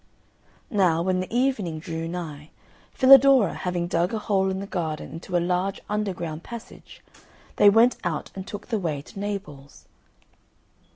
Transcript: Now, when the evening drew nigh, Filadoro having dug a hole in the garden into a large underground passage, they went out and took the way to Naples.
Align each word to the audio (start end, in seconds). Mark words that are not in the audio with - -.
Now, 0.71 1.03
when 1.03 1.19
the 1.19 1.31
evening 1.31 1.77
drew 1.77 2.07
nigh, 2.07 2.49
Filadoro 2.91 3.53
having 3.53 3.85
dug 3.85 4.15
a 4.15 4.17
hole 4.17 4.49
in 4.49 4.59
the 4.59 4.65
garden 4.65 5.11
into 5.11 5.37
a 5.37 5.37
large 5.37 5.79
underground 5.89 6.41
passage, 6.41 7.03
they 7.57 7.69
went 7.69 7.97
out 8.03 8.31
and 8.33 8.47
took 8.47 8.69
the 8.69 8.79
way 8.79 9.03
to 9.03 9.19
Naples. 9.19 9.85